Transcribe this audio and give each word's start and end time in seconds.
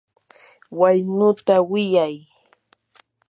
waynuta 0.79 1.55
wiyay. 1.69 2.15